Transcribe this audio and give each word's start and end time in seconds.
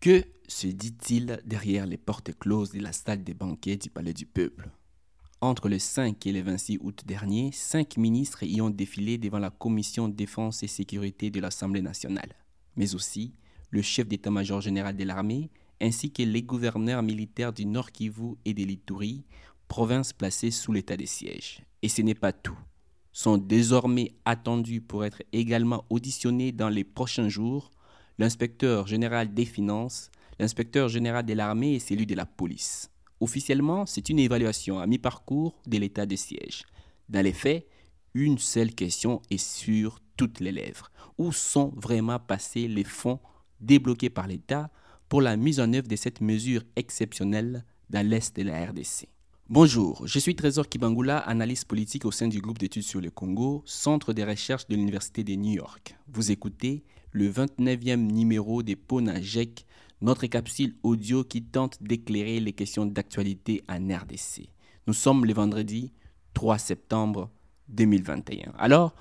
Que 0.00 0.24
se 0.48 0.66
dit-il 0.66 1.42
derrière 1.44 1.84
les 1.84 1.98
portes 1.98 2.32
closes 2.38 2.70
de 2.70 2.80
la 2.80 2.90
salle 2.90 3.22
des 3.22 3.34
banquets 3.34 3.76
du 3.76 3.90
Palais 3.90 4.14
du 4.14 4.24
Peuple? 4.24 4.70
Entre 5.42 5.68
le 5.68 5.78
5 5.78 6.26
et 6.26 6.32
le 6.32 6.40
26 6.40 6.78
août 6.80 7.02
dernier, 7.04 7.52
cinq 7.52 7.98
ministres 7.98 8.42
y 8.42 8.62
ont 8.62 8.70
défilé 8.70 9.18
devant 9.18 9.38
la 9.38 9.50
Commission 9.50 10.08
défense 10.08 10.62
et 10.62 10.68
sécurité 10.68 11.28
de 11.28 11.38
l'Assemblée 11.38 11.82
nationale, 11.82 12.34
mais 12.76 12.94
aussi 12.94 13.34
le 13.68 13.82
chef 13.82 14.08
d'état-major 14.08 14.62
général 14.62 14.96
de 14.96 15.04
l'armée, 15.04 15.50
ainsi 15.82 16.10
que 16.10 16.22
les 16.22 16.42
gouverneurs 16.42 17.02
militaires 17.02 17.52
du 17.52 17.66
Nord 17.66 17.92
Kivu 17.92 18.36
et 18.46 18.54
de 18.54 18.64
l'Ituri, 18.64 19.26
provinces 19.68 20.14
placées 20.14 20.50
sous 20.50 20.72
l'état 20.72 20.96
de 20.96 21.04
siège. 21.04 21.62
Et 21.82 21.90
ce 21.90 22.00
n'est 22.00 22.14
pas 22.14 22.32
tout. 22.32 22.58
Sont 23.12 23.36
désormais 23.36 24.14
attendus 24.24 24.80
pour 24.80 25.04
être 25.04 25.22
également 25.34 25.84
auditionnés 25.90 26.52
dans 26.52 26.70
les 26.70 26.84
prochains 26.84 27.28
jours 27.28 27.70
l'inspecteur 28.18 28.86
général 28.86 29.32
des 29.34 29.44
finances, 29.44 30.10
l'inspecteur 30.38 30.88
général 30.88 31.24
de 31.24 31.34
l'armée 31.34 31.74
et 31.74 31.78
celui 31.78 32.06
de 32.06 32.14
la 32.14 32.26
police. 32.26 32.90
Officiellement, 33.20 33.86
c'est 33.86 34.08
une 34.08 34.18
évaluation 34.18 34.78
à 34.78 34.86
mi-parcours 34.86 35.54
de 35.66 35.78
l'état 35.78 36.06
de 36.06 36.16
siège. 36.16 36.64
Dans 37.08 37.22
les 37.22 37.32
faits, 37.32 37.66
une 38.14 38.38
seule 38.38 38.74
question 38.74 39.20
est 39.30 39.38
sur 39.38 40.00
toutes 40.16 40.40
les 40.40 40.52
lèvres. 40.52 40.90
Où 41.18 41.32
sont 41.32 41.72
vraiment 41.76 42.18
passés 42.18 42.66
les 42.66 42.84
fonds 42.84 43.20
débloqués 43.60 44.10
par 44.10 44.26
l'État 44.26 44.70
pour 45.08 45.20
la 45.20 45.36
mise 45.36 45.60
en 45.60 45.72
œuvre 45.72 45.88
de 45.88 45.96
cette 45.96 46.20
mesure 46.20 46.62
exceptionnelle 46.76 47.64
dans 47.90 48.06
l'Est 48.06 48.36
de 48.36 48.42
la 48.42 48.66
RDC 48.66 49.08
Bonjour, 49.52 50.06
je 50.06 50.20
suis 50.20 50.36
Trésor 50.36 50.68
Kibangula, 50.68 51.18
analyste 51.18 51.64
politique 51.64 52.04
au 52.04 52.12
sein 52.12 52.28
du 52.28 52.40
groupe 52.40 52.58
d'études 52.58 52.84
sur 52.84 53.00
le 53.00 53.10
Congo, 53.10 53.64
centre 53.66 54.12
de 54.12 54.22
recherche 54.22 54.68
de 54.68 54.76
l'Université 54.76 55.24
de 55.24 55.34
New 55.34 55.54
York. 55.54 55.96
Vous 56.06 56.30
écoutez 56.30 56.84
le 57.10 57.28
29e 57.28 57.96
numéro 57.96 58.62
des 58.62 58.76
Ponajek, 58.76 59.66
notre 60.02 60.26
capsule 60.26 60.76
audio 60.84 61.24
qui 61.24 61.42
tente 61.42 61.82
d'éclairer 61.82 62.38
les 62.38 62.52
questions 62.52 62.86
d'actualité 62.86 63.64
en 63.68 63.78
RDC. 63.78 64.50
Nous 64.86 64.94
sommes 64.94 65.24
le 65.24 65.34
vendredi 65.34 65.90
3 66.34 66.56
septembre 66.58 67.28
2021. 67.70 68.52
Alors, 68.56 68.94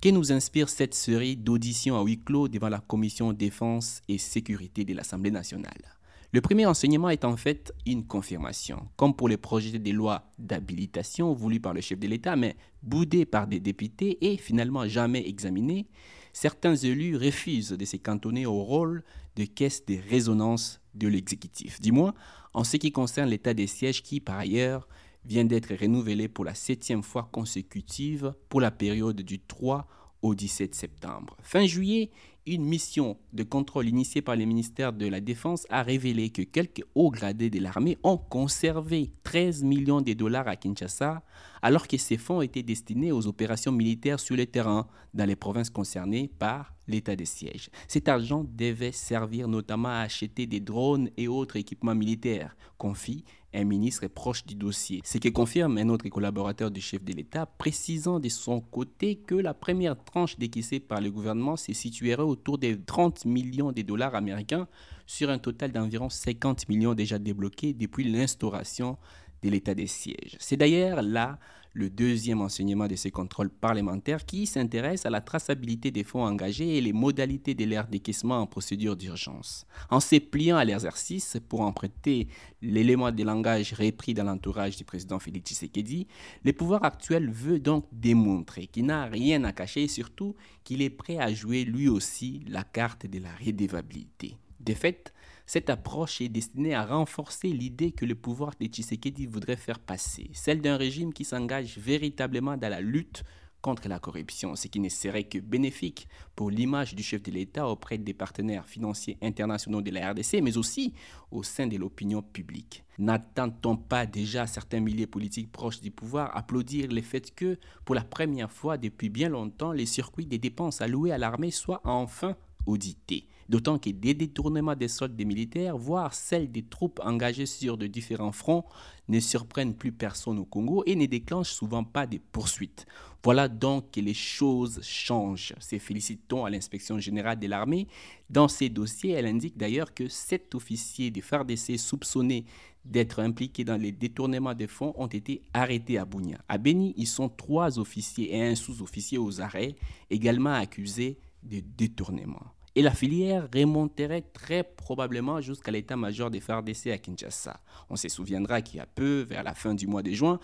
que 0.00 0.10
nous 0.10 0.30
inspire 0.30 0.68
cette 0.68 0.94
série 0.94 1.36
d'auditions 1.36 1.98
à 1.98 2.04
huis 2.04 2.22
clos 2.22 2.46
devant 2.46 2.68
la 2.68 2.78
Commission 2.78 3.32
défense 3.32 4.02
et 4.06 4.18
sécurité 4.18 4.84
de 4.84 4.94
l'Assemblée 4.94 5.32
nationale? 5.32 5.95
Le 6.32 6.40
premier 6.40 6.66
enseignement 6.66 7.08
est 7.08 7.24
en 7.24 7.36
fait 7.36 7.72
une 7.86 8.04
confirmation, 8.04 8.88
comme 8.96 9.14
pour 9.14 9.28
les 9.28 9.36
projets 9.36 9.78
de 9.78 9.90
loi 9.92 10.32
d'habilitation 10.38 11.32
voulus 11.32 11.60
par 11.60 11.72
le 11.72 11.80
chef 11.80 11.98
de 11.98 12.08
l'État, 12.08 12.36
mais 12.36 12.56
boudés 12.82 13.24
par 13.24 13.46
des 13.46 13.60
députés 13.60 14.18
et 14.20 14.36
finalement 14.36 14.86
jamais 14.88 15.26
examinés, 15.28 15.86
certains 16.32 16.74
élus 16.74 17.16
refusent 17.16 17.70
de 17.70 17.84
se 17.84 17.96
cantonner 17.96 18.44
au 18.44 18.62
rôle 18.62 19.04
de 19.36 19.44
caisse 19.44 19.86
de 19.86 19.98
résonance 20.10 20.80
de 20.94 21.08
l'exécutif. 21.08 21.80
Du 21.80 21.92
moins, 21.92 22.14
en 22.54 22.64
ce 22.64 22.76
qui 22.76 22.90
concerne 22.90 23.28
l'état 23.28 23.54
des 23.54 23.66
sièges 23.66 24.02
qui, 24.02 24.20
par 24.20 24.38
ailleurs, 24.38 24.88
vient 25.24 25.44
d'être 25.44 25.74
renouvelé 25.74 26.28
pour 26.28 26.44
la 26.44 26.54
septième 26.54 27.02
fois 27.02 27.28
consécutive 27.32 28.34
pour 28.48 28.60
la 28.60 28.70
période 28.70 29.20
du 29.20 29.40
3 29.40 29.86
au 30.22 30.34
17 30.34 30.74
septembre. 30.74 31.36
Fin 31.42 31.66
juillet, 31.66 32.10
une 32.46 32.64
mission 32.64 33.16
de 33.32 33.42
contrôle 33.42 33.88
initiée 33.88 34.22
par 34.22 34.36
le 34.36 34.44
ministère 34.44 34.92
de 34.92 35.06
la 35.06 35.20
Défense 35.20 35.66
a 35.68 35.82
révélé 35.82 36.30
que 36.30 36.42
quelques 36.42 36.84
hauts 36.94 37.10
gradés 37.10 37.50
de 37.50 37.58
l'armée 37.58 37.98
ont 38.04 38.18
conservé 38.18 39.10
13 39.24 39.64
millions 39.64 40.00
de 40.00 40.12
dollars 40.12 40.46
à 40.46 40.56
Kinshasa, 40.56 41.22
alors 41.60 41.88
que 41.88 41.96
ces 41.96 42.16
fonds 42.16 42.42
étaient 42.42 42.62
destinés 42.62 43.10
aux 43.10 43.26
opérations 43.26 43.72
militaires 43.72 44.20
sur 44.20 44.36
le 44.36 44.46
terrain 44.46 44.86
dans 45.12 45.24
les 45.24 45.36
provinces 45.36 45.70
concernées 45.70 46.30
par 46.38 46.72
l'état 46.86 47.16
de 47.16 47.24
siège. 47.24 47.70
Cet 47.88 48.08
argent 48.08 48.44
devait 48.56 48.92
servir 48.92 49.48
notamment 49.48 49.88
à 49.88 50.00
acheter 50.00 50.46
des 50.46 50.60
drones 50.60 51.10
et 51.16 51.26
autres 51.26 51.56
équipements 51.56 51.94
militaires, 51.94 52.56
confie 52.78 53.24
un 53.56 53.64
ministre 53.64 54.06
proche 54.06 54.44
du 54.44 54.54
dossier. 54.54 55.00
Ce 55.04 55.18
qui 55.18 55.32
confirme 55.32 55.78
un 55.78 55.88
autre 55.88 56.08
collaborateur 56.08 56.70
du 56.70 56.80
chef 56.80 57.02
de 57.02 57.12
l'État, 57.12 57.46
précisant 57.46 58.20
de 58.20 58.28
son 58.28 58.60
côté 58.60 59.16
que 59.16 59.34
la 59.34 59.54
première 59.54 59.96
tranche 60.04 60.38
décaissée 60.38 60.78
par 60.78 61.00
le 61.00 61.10
gouvernement 61.10 61.56
se 61.56 61.72
situerait 61.72 62.22
autour 62.36 62.58
des 62.58 62.78
30 62.78 63.24
millions 63.24 63.72
de 63.72 63.82
dollars 63.82 64.14
américains 64.14 64.68
sur 65.06 65.30
un 65.30 65.38
total 65.38 65.72
d'environ 65.72 66.10
50 66.10 66.68
millions 66.68 66.94
déjà 66.94 67.18
débloqués 67.18 67.72
depuis 67.72 68.04
l'instauration 68.04 68.98
de 69.42 69.50
l'état 69.50 69.74
des 69.74 69.86
sièges. 69.86 70.36
C'est 70.38 70.56
d'ailleurs 70.56 71.02
là 71.02 71.38
le 71.76 71.90
deuxième 71.90 72.40
enseignement 72.40 72.88
de 72.88 72.96
ces 72.96 73.10
contrôles 73.10 73.50
parlementaires 73.50 74.24
qui 74.24 74.46
s'intéresse 74.46 75.04
à 75.04 75.10
la 75.10 75.20
traçabilité 75.20 75.90
des 75.90 76.04
fonds 76.04 76.24
engagés 76.24 76.78
et 76.78 76.80
les 76.80 76.94
modalités 76.94 77.54
de 77.54 77.66
leur 77.66 77.86
décaissement 77.86 78.40
en 78.40 78.46
procédure 78.46 78.96
d'urgence. 78.96 79.66
En 79.90 80.00
se 80.00 80.16
pliant 80.16 80.56
à 80.56 80.64
l'exercice 80.64 81.36
pour 81.50 81.60
emprunter 81.60 82.28
l'élément 82.62 83.12
de 83.12 83.22
langage 83.22 83.74
repris 83.74 84.14
dans 84.14 84.24
l'entourage 84.24 84.78
du 84.78 84.84
président 84.84 85.18
Félix 85.18 85.50
Tshisekedi, 85.50 86.06
le 86.44 86.54
pouvoir 86.54 86.82
actuel 86.82 87.30
veut 87.30 87.60
donc 87.60 87.84
démontrer 87.92 88.68
qu'il 88.68 88.86
n'a 88.86 89.04
rien 89.04 89.44
à 89.44 89.52
cacher 89.52 89.82
et 89.82 89.88
surtout 89.88 90.34
qu'il 90.64 90.80
est 90.80 90.88
prêt 90.88 91.18
à 91.18 91.34
jouer 91.34 91.64
lui 91.64 91.88
aussi 91.88 92.42
la 92.48 92.64
carte 92.64 93.06
de 93.06 93.18
la 93.18 93.32
rédévabilité. 93.32 94.38
De 94.60 94.72
fait, 94.72 95.12
cette 95.46 95.70
approche 95.70 96.20
est 96.20 96.28
destinée 96.28 96.74
à 96.74 96.84
renforcer 96.84 97.48
l'idée 97.48 97.92
que 97.92 98.04
le 98.04 98.16
pouvoir 98.16 98.54
de 98.60 98.66
Tshisekedi 98.66 99.26
voudrait 99.26 99.56
faire 99.56 99.78
passer, 99.78 100.30
celle 100.34 100.60
d'un 100.60 100.76
régime 100.76 101.12
qui 101.12 101.24
s'engage 101.24 101.78
véritablement 101.78 102.56
dans 102.56 102.68
la 102.68 102.80
lutte 102.80 103.22
contre 103.62 103.88
la 103.88 103.98
corruption, 103.98 104.54
ce 104.54 104.68
qui 104.68 104.78
ne 104.78 104.88
serait 104.88 105.24
que 105.24 105.38
bénéfique 105.38 106.08
pour 106.36 106.50
l'image 106.50 106.94
du 106.94 107.02
chef 107.02 107.22
de 107.22 107.32
l'État 107.32 107.68
auprès 107.68 107.98
des 107.98 108.14
partenaires 108.14 108.68
financiers 108.68 109.18
internationaux 109.22 109.82
de 109.82 109.90
la 109.90 110.12
RDC, 110.12 110.40
mais 110.40 110.56
aussi 110.56 110.94
au 111.32 111.42
sein 111.42 111.66
de 111.66 111.76
l'opinion 111.76 112.22
publique. 112.22 112.84
N'attend-on 112.98 113.76
pas 113.76 114.06
déjà 114.06 114.46
certains 114.46 114.80
milliers 114.80 115.08
politiques 115.08 115.50
proches 115.50 115.80
du 115.80 115.90
pouvoir 115.90 116.36
applaudir 116.36 116.88
le 116.88 117.02
fait 117.02 117.34
que, 117.34 117.58
pour 117.84 117.94
la 117.94 118.04
première 118.04 118.52
fois 118.52 118.78
depuis 118.78 119.08
bien 119.08 119.28
longtemps, 119.28 119.72
les 119.72 119.86
circuits 119.86 120.26
des 120.26 120.38
dépenses 120.38 120.80
alloués 120.80 121.10
à 121.10 121.18
l'armée 121.18 121.50
soient 121.50 121.80
enfin 121.84 122.36
audités? 122.66 123.26
D'autant 123.48 123.78
que 123.78 123.90
des 123.90 124.14
détournements 124.14 124.74
des 124.74 124.88
soldes 124.88 125.14
des 125.14 125.24
militaires, 125.24 125.76
voire 125.76 126.14
celles 126.14 126.50
des 126.50 126.64
troupes 126.64 127.00
engagées 127.04 127.46
sur 127.46 127.76
de 127.78 127.86
différents 127.86 128.32
fronts, 128.32 128.64
ne 129.08 129.20
surprennent 129.20 129.74
plus 129.74 129.92
personne 129.92 130.38
au 130.38 130.44
Congo 130.44 130.82
et 130.86 130.96
ne 130.96 131.06
déclenchent 131.06 131.52
souvent 131.52 131.84
pas 131.84 132.06
des 132.06 132.18
poursuites. 132.18 132.86
Voilà 133.22 133.48
donc 133.48 133.92
que 133.92 134.00
les 134.00 134.14
choses 134.14 134.80
changent. 134.82 135.54
Se 135.60 135.78
félicitons 135.78 136.44
à 136.44 136.50
l'inspection 136.50 136.98
générale 136.98 137.38
de 137.38 137.46
l'armée. 137.46 137.86
Dans 138.30 138.48
ces 138.48 138.68
dossiers, 138.68 139.12
elle 139.12 139.26
indique 139.26 139.56
d'ailleurs 139.56 139.94
que 139.94 140.08
sept 140.08 140.54
officiers 140.54 141.10
des 141.10 141.20
FARDC 141.20 141.78
soupçonnés 141.78 142.44
d'être 142.84 143.20
impliqués 143.20 143.64
dans 143.64 143.80
les 143.80 143.92
détournements 143.92 144.54
des 144.54 144.68
fonds 144.68 144.94
ont 144.96 145.08
été 145.08 145.42
arrêtés 145.52 145.98
à 145.98 146.04
Bounia. 146.04 146.38
À 146.48 146.56
Beni, 146.58 146.94
ils 146.96 147.08
sont 147.08 147.28
trois 147.28 147.78
officiers 147.78 148.34
et 148.36 148.42
un 148.42 148.54
sous-officier 148.54 149.18
aux 149.18 149.40
arrêts, 149.40 149.74
également 150.08 150.54
accusés 150.54 151.18
de 151.42 151.60
détournement 151.60 152.55
et 152.76 152.82
la 152.82 152.90
filière 152.90 153.48
remonterait 153.52 154.26
très 154.34 154.62
probablement 154.62 155.40
jusqu'à 155.40 155.72
l'état-major 155.72 156.30
des 156.30 156.40
FARDC 156.40 156.88
à 156.88 156.98
Kinshasa. 156.98 157.58
On 157.88 157.96
se 157.96 158.08
souviendra 158.10 158.60
qu'il 158.60 158.76
y 158.76 158.80
a 158.80 158.86
peu, 158.86 159.22
vers 159.22 159.42
la 159.42 159.54
fin 159.54 159.74
du 159.74 159.86
mois 159.86 160.02
de 160.02 160.10
juin, 160.10 160.38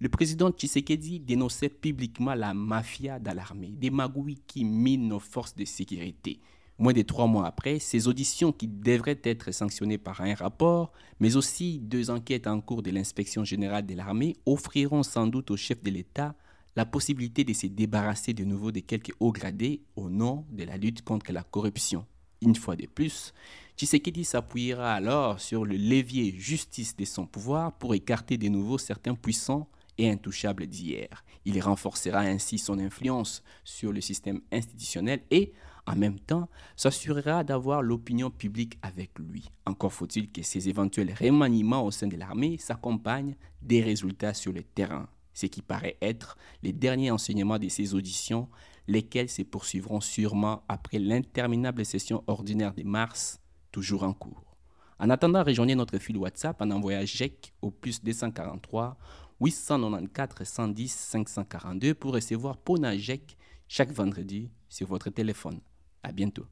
le 0.00 0.08
président 0.08 0.50
Tshisekedi 0.50 1.20
dénonçait 1.20 1.68
publiquement 1.68 2.34
la 2.34 2.54
mafia 2.54 3.18
dans 3.18 3.36
l'armée, 3.36 3.74
des 3.76 3.90
magouilles 3.90 4.40
qui 4.46 4.64
minent 4.64 5.08
nos 5.08 5.20
forces 5.20 5.54
de 5.54 5.66
sécurité. 5.66 6.40
Moins 6.78 6.94
de 6.94 7.02
trois 7.02 7.26
mois 7.26 7.46
après, 7.46 7.78
ces 7.78 8.08
auditions 8.08 8.52
qui 8.52 8.68
devraient 8.68 9.20
être 9.24 9.52
sanctionnées 9.52 9.98
par 9.98 10.22
un 10.22 10.34
rapport, 10.34 10.92
mais 11.20 11.36
aussi 11.36 11.78
deux 11.78 12.08
enquêtes 12.08 12.46
en 12.46 12.62
cours 12.62 12.82
de 12.82 12.90
l'inspection 12.90 13.44
générale 13.44 13.84
de 13.84 13.94
l'armée, 13.94 14.36
offriront 14.46 15.02
sans 15.02 15.26
doute 15.26 15.50
au 15.50 15.56
chef 15.58 15.82
de 15.82 15.90
l'État 15.90 16.34
la 16.76 16.84
possibilité 16.84 17.42
de 17.42 17.54
se 17.54 17.66
débarrasser 17.66 18.34
de 18.34 18.44
nouveau 18.44 18.70
de 18.70 18.80
quelques 18.80 19.14
hauts 19.18 19.32
gradés 19.32 19.80
au 19.96 20.10
nom 20.10 20.44
de 20.52 20.64
la 20.64 20.76
lutte 20.76 21.02
contre 21.02 21.32
la 21.32 21.42
corruption. 21.42 22.06
Une 22.42 22.54
fois 22.54 22.76
de 22.76 22.86
plus, 22.86 23.32
Tshisekedi 23.76 24.24
s'appuiera 24.24 24.92
alors 24.92 25.40
sur 25.40 25.64
le 25.64 25.76
levier 25.76 26.34
justice 26.38 26.94
de 26.94 27.06
son 27.06 27.26
pouvoir 27.26 27.72
pour 27.72 27.94
écarter 27.94 28.36
de 28.36 28.48
nouveau 28.48 28.76
certains 28.76 29.14
puissants 29.14 29.68
et 29.96 30.10
intouchables 30.10 30.66
d'hier. 30.66 31.24
Il 31.46 31.60
renforcera 31.62 32.20
ainsi 32.20 32.58
son 32.58 32.78
influence 32.78 33.42
sur 33.64 33.92
le 33.92 34.02
système 34.02 34.42
institutionnel 34.52 35.22
et, 35.30 35.54
en 35.86 35.96
même 35.96 36.18
temps, 36.18 36.48
s'assurera 36.76 37.42
d'avoir 37.42 37.80
l'opinion 37.80 38.30
publique 38.30 38.78
avec 38.82 39.18
lui. 39.18 39.48
Encore 39.64 39.94
faut-il 39.94 40.30
que 40.30 40.42
ces 40.42 40.68
éventuels 40.68 41.14
remaniements 41.18 41.84
au 41.86 41.90
sein 41.90 42.08
de 42.08 42.16
l'armée 42.16 42.58
s'accompagnent 42.58 43.36
des 43.62 43.80
résultats 43.80 44.34
sur 44.34 44.52
le 44.52 44.62
terrain 44.62 45.08
ce 45.36 45.44
qui 45.44 45.60
paraît 45.60 45.98
être 46.00 46.38
les 46.62 46.72
derniers 46.72 47.10
enseignements 47.10 47.58
de 47.58 47.68
ces 47.68 47.94
auditions, 47.94 48.48
lesquels 48.88 49.28
se 49.28 49.42
poursuivront 49.42 50.00
sûrement 50.00 50.62
après 50.66 50.98
l'interminable 50.98 51.84
session 51.84 52.24
ordinaire 52.26 52.72
de 52.72 52.82
mars, 52.82 53.38
toujours 53.70 54.02
en 54.02 54.14
cours. 54.14 54.56
En 54.98 55.10
attendant, 55.10 55.44
rejoignez 55.44 55.74
notre 55.74 55.98
fil 55.98 56.16
WhatsApp 56.16 56.62
en 56.62 56.70
envoyant 56.70 57.04
JEC 57.04 57.52
au 57.60 57.70
plus 57.70 58.02
243 58.02 58.96
894 59.38 60.48
110 60.48 60.90
542 60.90 61.94
pour 61.94 62.14
recevoir 62.14 62.56
Pona 62.56 62.96
JEC 62.96 63.36
chaque 63.68 63.92
vendredi 63.92 64.48
sur 64.70 64.88
votre 64.88 65.10
téléphone. 65.10 65.60
À 66.02 66.12
bientôt. 66.12 66.46